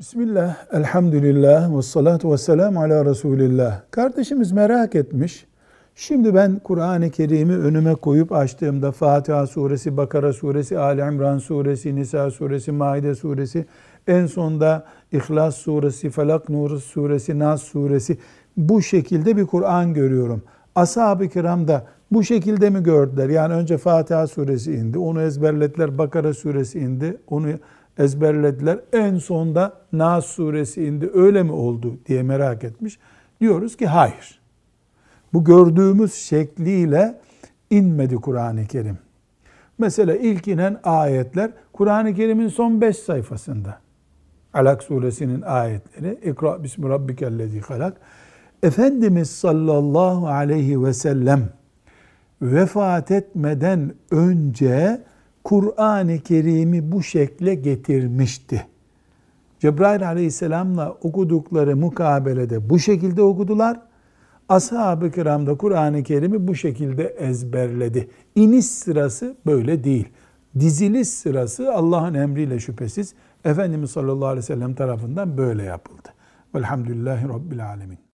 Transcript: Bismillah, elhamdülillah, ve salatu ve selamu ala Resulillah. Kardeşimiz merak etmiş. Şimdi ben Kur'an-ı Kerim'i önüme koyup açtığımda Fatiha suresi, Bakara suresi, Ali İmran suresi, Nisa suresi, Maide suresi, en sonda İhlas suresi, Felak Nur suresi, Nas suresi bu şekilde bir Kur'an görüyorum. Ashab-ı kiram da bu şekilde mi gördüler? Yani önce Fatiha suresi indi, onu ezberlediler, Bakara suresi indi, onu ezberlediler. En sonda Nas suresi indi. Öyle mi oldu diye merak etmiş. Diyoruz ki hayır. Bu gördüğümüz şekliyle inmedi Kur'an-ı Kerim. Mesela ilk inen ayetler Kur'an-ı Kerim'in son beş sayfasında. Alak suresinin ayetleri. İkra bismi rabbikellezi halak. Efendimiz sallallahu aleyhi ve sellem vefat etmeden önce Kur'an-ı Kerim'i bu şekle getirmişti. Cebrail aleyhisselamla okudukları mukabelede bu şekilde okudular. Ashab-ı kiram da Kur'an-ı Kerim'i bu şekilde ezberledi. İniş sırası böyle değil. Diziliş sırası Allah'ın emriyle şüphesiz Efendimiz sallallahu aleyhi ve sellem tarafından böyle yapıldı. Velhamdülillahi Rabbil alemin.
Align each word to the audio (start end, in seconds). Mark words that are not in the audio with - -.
Bismillah, 0.00 0.56
elhamdülillah, 0.72 1.76
ve 1.76 1.82
salatu 1.82 2.32
ve 2.32 2.38
selamu 2.38 2.80
ala 2.80 3.04
Resulillah. 3.04 3.80
Kardeşimiz 3.90 4.52
merak 4.52 4.94
etmiş. 4.94 5.46
Şimdi 5.94 6.34
ben 6.34 6.60
Kur'an-ı 6.64 7.10
Kerim'i 7.10 7.56
önüme 7.56 7.94
koyup 7.94 8.32
açtığımda 8.32 8.92
Fatiha 8.92 9.46
suresi, 9.46 9.96
Bakara 9.96 10.32
suresi, 10.32 10.78
Ali 10.78 11.00
İmran 11.00 11.38
suresi, 11.38 11.96
Nisa 11.96 12.30
suresi, 12.30 12.72
Maide 12.72 13.14
suresi, 13.14 13.66
en 14.06 14.26
sonda 14.26 14.84
İhlas 15.12 15.56
suresi, 15.56 16.10
Felak 16.10 16.48
Nur 16.48 16.78
suresi, 16.78 17.38
Nas 17.38 17.62
suresi 17.62 18.18
bu 18.56 18.82
şekilde 18.82 19.36
bir 19.36 19.46
Kur'an 19.46 19.94
görüyorum. 19.94 20.42
Ashab-ı 20.74 21.28
kiram 21.28 21.68
da 21.68 21.84
bu 22.12 22.24
şekilde 22.24 22.70
mi 22.70 22.82
gördüler? 22.82 23.28
Yani 23.28 23.54
önce 23.54 23.78
Fatiha 23.78 24.26
suresi 24.26 24.72
indi, 24.72 24.98
onu 24.98 25.22
ezberlediler, 25.22 25.98
Bakara 25.98 26.34
suresi 26.34 26.78
indi, 26.78 27.16
onu 27.28 27.48
ezberlediler. 28.00 28.78
En 28.92 29.18
sonda 29.18 29.72
Nas 29.92 30.26
suresi 30.26 30.84
indi. 30.84 31.10
Öyle 31.14 31.42
mi 31.42 31.52
oldu 31.52 31.98
diye 32.06 32.22
merak 32.22 32.64
etmiş. 32.64 32.98
Diyoruz 33.40 33.76
ki 33.76 33.86
hayır. 33.86 34.40
Bu 35.32 35.44
gördüğümüz 35.44 36.14
şekliyle 36.14 37.20
inmedi 37.70 38.16
Kur'an-ı 38.16 38.66
Kerim. 38.66 38.98
Mesela 39.78 40.16
ilk 40.16 40.48
inen 40.48 40.80
ayetler 40.84 41.50
Kur'an-ı 41.72 42.14
Kerim'in 42.14 42.48
son 42.48 42.80
beş 42.80 42.96
sayfasında. 42.96 43.78
Alak 44.54 44.82
suresinin 44.82 45.42
ayetleri. 45.42 46.18
İkra 46.24 46.62
bismi 46.62 46.88
rabbikellezi 46.88 47.60
halak. 47.60 47.96
Efendimiz 48.62 49.30
sallallahu 49.30 50.28
aleyhi 50.28 50.84
ve 50.84 50.94
sellem 50.94 51.48
vefat 52.42 53.10
etmeden 53.10 53.94
önce 54.10 55.00
Kur'an-ı 55.44 56.18
Kerim'i 56.18 56.92
bu 56.92 57.02
şekle 57.02 57.54
getirmişti. 57.54 58.66
Cebrail 59.58 60.08
aleyhisselamla 60.08 60.92
okudukları 61.02 61.76
mukabelede 61.76 62.70
bu 62.70 62.78
şekilde 62.78 63.22
okudular. 63.22 63.80
Ashab-ı 64.48 65.10
kiram 65.10 65.46
da 65.46 65.56
Kur'an-ı 65.56 66.02
Kerim'i 66.02 66.48
bu 66.48 66.54
şekilde 66.54 67.04
ezberledi. 67.04 68.08
İniş 68.34 68.66
sırası 68.66 69.36
böyle 69.46 69.84
değil. 69.84 70.08
Diziliş 70.58 71.08
sırası 71.08 71.74
Allah'ın 71.74 72.14
emriyle 72.14 72.58
şüphesiz 72.58 73.14
Efendimiz 73.44 73.90
sallallahu 73.90 74.26
aleyhi 74.26 74.42
ve 74.42 74.46
sellem 74.46 74.74
tarafından 74.74 75.38
böyle 75.38 75.62
yapıldı. 75.62 76.08
Velhamdülillahi 76.54 77.28
Rabbil 77.28 77.66
alemin. 77.66 77.98